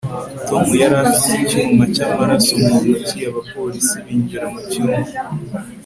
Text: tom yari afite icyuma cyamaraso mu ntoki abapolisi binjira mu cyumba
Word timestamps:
tom 0.47 0.65
yari 0.81 0.95
afite 1.03 1.31
icyuma 1.51 1.83
cyamaraso 1.95 2.53
mu 2.63 2.73
ntoki 2.83 3.17
abapolisi 3.29 3.95
binjira 4.05 4.45
mu 4.51 4.59
cyumba 4.69 5.09